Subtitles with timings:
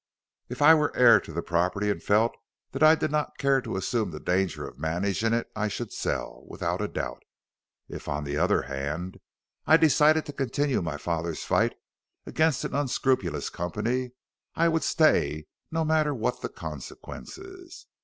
[0.49, 2.35] "If I were heir to the property and felt
[2.71, 6.43] that I did not care to assume the danger of managing it I should sell,
[6.47, 7.21] without doubt.
[7.87, 9.19] If, on the other hand,
[9.67, 11.75] I had decided to continue my father's fight
[12.25, 14.13] against an unscrupulous company,
[14.55, 17.85] I would stay no matter what the consequences.